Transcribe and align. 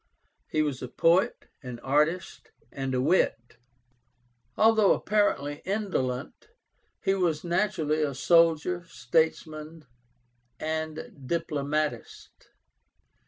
He 0.49 0.63
was 0.63 0.81
a 0.81 0.87
poet, 0.87 1.45
an 1.61 1.77
artist, 1.81 2.49
and 2.71 2.95
a 2.95 3.01
wit. 3.01 3.57
Although 4.57 4.93
apparently 4.93 5.61
indolent, 5.63 6.47
he 7.03 7.13
was 7.13 7.43
naturally 7.43 8.01
a 8.01 8.15
soldier, 8.15 8.83
statesman, 8.87 9.85
and 10.59 11.13
diplomatist. 11.27 12.47